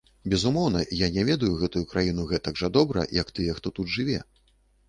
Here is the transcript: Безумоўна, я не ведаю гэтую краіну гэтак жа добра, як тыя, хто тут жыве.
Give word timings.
Безумоўна, 0.33 0.79
я 1.01 1.09
не 1.17 1.25
ведаю 1.29 1.51
гэтую 1.63 1.83
краіну 1.93 2.25
гэтак 2.33 2.57
жа 2.63 2.73
добра, 2.79 3.07
як 3.21 3.33
тыя, 3.39 3.57
хто 3.59 3.75
тут 3.81 3.95
жыве. 3.99 4.19